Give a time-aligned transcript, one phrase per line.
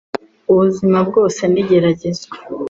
[0.51, 2.35] Ubuzima bwose ni igeragezwa.